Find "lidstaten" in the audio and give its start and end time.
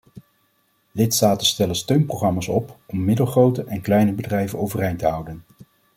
0.91-1.47